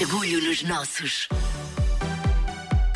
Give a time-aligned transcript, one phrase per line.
[0.00, 1.28] Orgulho nos nossos.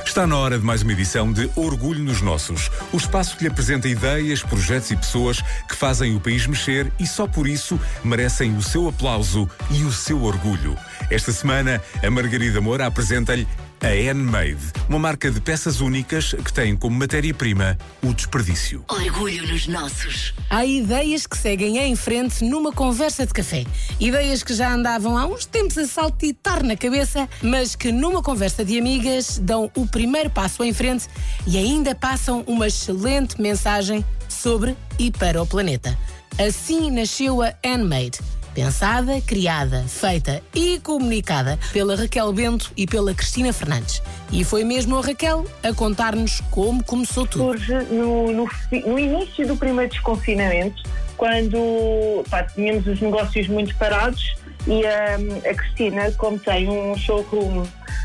[0.05, 2.71] Está na hora de mais uma edição de Orgulho nos Nossos.
[2.93, 7.07] O espaço que lhe apresenta ideias, projetos e pessoas que fazem o país mexer e
[7.07, 10.79] só por isso merecem o seu aplauso e o seu orgulho.
[11.11, 13.49] Esta semana, a Margarida Moura apresenta-lhe
[13.83, 18.85] a Handmade, uma marca de peças únicas que tem como matéria-prima o desperdício.
[18.89, 20.33] Orgulho nos nossos.
[20.49, 23.67] Há ideias que seguem em frente numa conversa de café.
[23.99, 28.65] Ideias que já andavam há uns tempos a saltitar na cabeça, mas que numa conversa
[28.65, 31.09] de amigas dão o primeiro passo em frente
[31.45, 35.99] e ainda passam uma excelente mensagem sobre e para o planeta.
[36.39, 38.21] Assim nasceu a Handmade
[38.55, 44.03] Pensada, criada, feita e comunicada pela Raquel Bento e pela Cristina Fernandes.
[44.31, 47.45] E foi mesmo a Raquel a contar-nos como começou tudo.
[47.45, 48.49] Surge no, no,
[48.87, 50.83] no início do primeiro desconfinamento,
[51.17, 54.35] quando pá, tínhamos os negócios muito parados
[54.67, 57.65] e a, a, Cristina, como tem um showroom,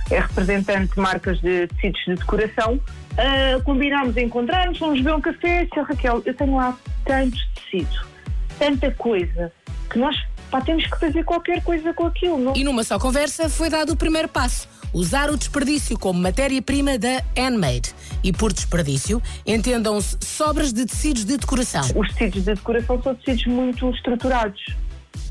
[0.09, 5.65] é representante de marcas de tecidos de decoração, uh, combinámos encontrar-nos, vamos beber um café.
[5.65, 8.07] Disse, Raquel, eu tenho lá tanto tecido,
[8.57, 9.51] tanta coisa,
[9.89, 10.15] que nós
[10.49, 12.37] pá, temos que fazer qualquer coisa com aquilo.
[12.37, 12.55] Não?
[12.55, 14.67] E numa só conversa foi dado o primeiro passo.
[14.93, 17.93] Usar o desperdício como matéria-prima da handmade.
[18.23, 21.83] E por desperdício, entendam-se sobras de tecidos de decoração.
[21.95, 24.61] Os tecidos de decoração são tecidos muito estruturados.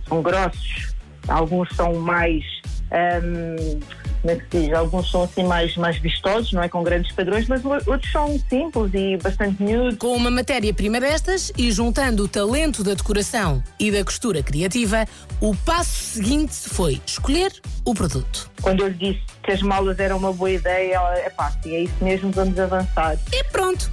[0.08, 0.94] São grossos.
[1.26, 2.44] Alguns são mais.
[2.92, 3.80] Hum,
[4.26, 4.74] como é que se diz?
[4.74, 6.68] Alguns são assim mais, mais vistosos, não é?
[6.68, 9.98] Com grandes padrões, mas outros são simples e bastante miúdos.
[9.98, 15.06] Com uma matéria-prima destas e juntando o talento da decoração e da costura criativa,
[15.40, 17.52] o passo seguinte foi escolher
[17.84, 18.50] o produto.
[18.60, 21.82] Quando eu lhe disse que as malas eram uma boa ideia, ela, é pá, é
[21.82, 23.16] isso mesmo, vamos avançar.
[23.32, 23.88] E pronto.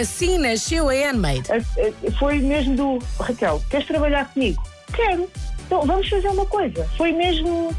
[0.00, 1.44] Assim nasceu a Handmade.
[2.18, 4.60] Foi mesmo do Raquel, queres trabalhar comigo?
[4.92, 5.30] Quero.
[5.66, 6.84] Então vamos fazer uma coisa.
[6.96, 7.72] Foi mesmo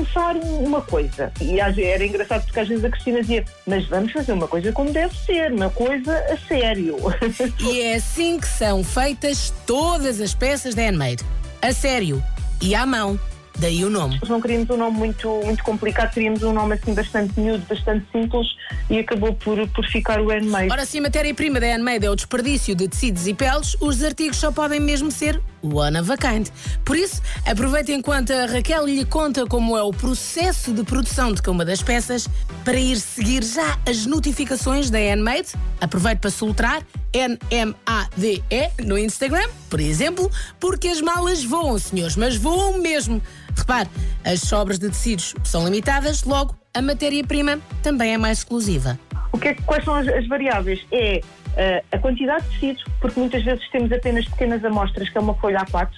[0.00, 1.32] começar uma coisa.
[1.40, 4.92] E era engraçado porque às vezes a Cristina dizia, mas vamos fazer uma coisa como
[4.92, 6.96] deve ser, uma coisa a sério.
[7.60, 11.24] E é assim que são feitas todas as peças da Handmade.
[11.60, 12.22] A sério
[12.60, 13.18] e à mão.
[13.58, 14.18] Daí o nome.
[14.20, 18.06] Nós não queríamos um nome muito, muito complicado, queríamos um nome assim bastante miúdo, bastante
[18.10, 18.46] simples
[18.88, 20.72] e acabou por, por ficar o handmade.
[20.72, 24.38] Ora, se a matéria-prima da handmade é o desperdício de tecidos e peles, os artigos
[24.38, 26.48] só podem mesmo ser one of a kind.
[26.84, 31.40] Por isso, aproveite enquanto a Raquel lhe conta como é o processo de produção de
[31.40, 32.28] cada uma das peças
[32.64, 35.48] para ir seguir já as notificações da handmade.
[35.80, 36.82] Aproveite para soltar
[37.12, 43.20] N-M-A-D-E no Instagram, por exemplo, porque as malas voam, senhores, mas voam mesmo.
[43.56, 43.88] Repare,
[44.24, 48.98] as sobras de tecidos são limitadas, logo a matéria-prima também é mais exclusiva.
[49.32, 50.84] O que é, quais são as, as variáveis?
[50.90, 55.20] É uh, a quantidade de tecidos, porque muitas vezes temos apenas pequenas amostras, que é
[55.20, 55.88] uma folha A4,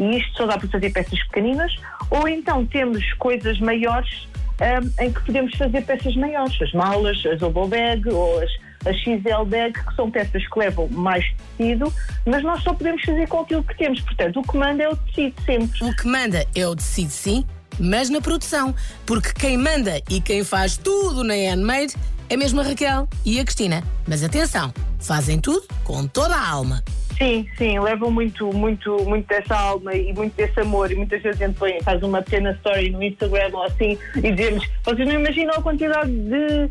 [0.00, 1.74] e isto só dá para fazer peças pequeninas,
[2.10, 4.28] ou então temos coisas maiores
[4.60, 8.50] um, eh, em que podemos fazer peças maiores, as malas, as obo bag ou as
[8.84, 11.24] a XL Bag, que são peças que levam mais
[11.56, 11.92] tecido,
[12.26, 14.00] mas nós só podemos fazer com aquilo que temos.
[14.00, 15.84] Portanto, o que manda é o tecido sempre.
[15.84, 17.46] O que manda é o tecido, sim,
[17.78, 18.74] mas na produção.
[19.06, 21.94] Porque quem manda e quem faz tudo na Handmade
[22.32, 23.84] é mesmo a Raquel e a Cristina.
[24.08, 26.82] Mas atenção, fazem tudo com toda a alma.
[27.18, 30.90] Sim, sim, levam muito, muito, muito dessa alma e muito desse amor.
[30.90, 34.32] E muitas vezes a gente põe, faz uma pequena story no Instagram ou assim e
[34.32, 36.70] dizemos: vocês não imaginam a quantidade de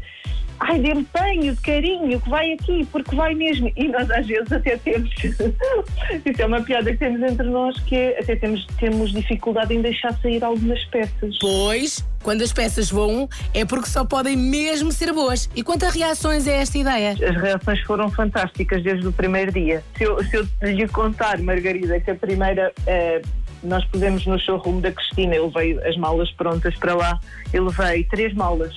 [0.61, 3.71] ai, de empenho, de carinho, que vai aqui, porque vai mesmo.
[3.75, 7.95] E nós às vezes até temos, isso é uma piada que temos entre nós, que
[7.95, 11.37] é, até temos, temos dificuldade em deixar sair algumas peças.
[11.39, 15.49] Pois, quando as peças voam, é porque só podem mesmo ser boas.
[15.55, 17.11] E quanto a reações a esta ideia?
[17.11, 19.83] As reações foram fantásticas desde o primeiro dia.
[19.97, 22.71] Se eu, se eu lhe contar, Margarida, que a primeira.
[22.85, 23.21] Eh,
[23.63, 27.19] nós pusemos no showroom da Cristina, eu levei as malas prontas para lá,
[27.53, 28.73] eu levei três malas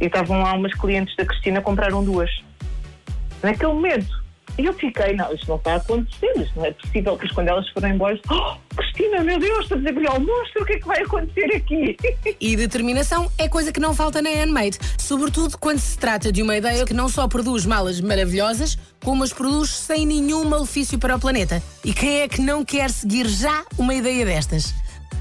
[0.00, 2.30] e estavam lá umas clientes da Cristina, compraram duas.
[3.42, 4.26] Naquele momento.
[4.58, 7.16] E eu fiquei, não, isto não está a acontecer, isto não é possível.
[7.18, 10.64] Pois quando elas foram embora, oh, Cristina, meu Deus, estamos a abrir ao monstro, o
[10.64, 11.96] que é que vai acontecer aqui?
[12.40, 16.56] E determinação é coisa que não falta na Handmade, sobretudo quando se trata de uma
[16.56, 21.20] ideia que não só produz malas maravilhosas, como as produz sem nenhum malefício para o
[21.20, 21.62] planeta.
[21.84, 24.74] E quem é que não quer seguir já uma ideia destas?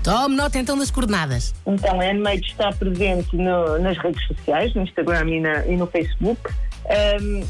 [0.03, 1.53] Tome nota então das coordenadas.
[1.65, 5.87] Então, a Handmade está presente no, nas redes sociais, no Instagram e, na, e no
[5.87, 6.41] Facebook.
[7.21, 7.43] Um,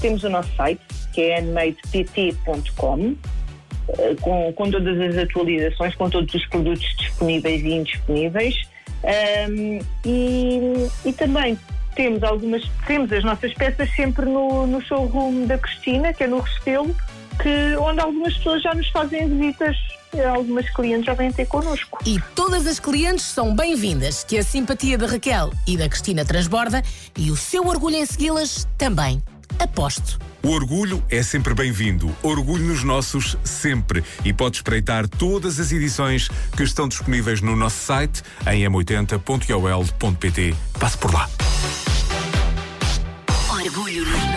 [0.00, 0.82] temos o nosso site,
[1.14, 3.14] que é handmadept.com,
[3.88, 8.56] eh, com, com todas as atualizações, com todos os produtos disponíveis e indisponíveis.
[9.48, 11.58] Um, e, e também
[11.94, 16.40] temos algumas, temos as nossas peças sempre no, no showroom da Cristina, que é no
[16.40, 16.94] Restelo,
[17.40, 19.76] que, onde algumas pessoas já nos fazem visitas
[20.20, 21.98] algumas clientes já vêm ter connosco.
[22.04, 26.82] E todas as clientes são bem-vindas, que a simpatia da Raquel e da Cristina transborda
[27.16, 29.22] e o seu orgulho em segui-las também.
[29.58, 30.18] Aposto.
[30.42, 32.14] O orgulho é sempre bem-vindo.
[32.22, 34.02] Orgulho nos nossos, sempre.
[34.24, 40.54] E pode espreitar todas as edições que estão disponíveis no nosso site em m80.ol.pt.
[40.78, 41.30] Passe por lá.
[43.48, 44.31] Orgulho.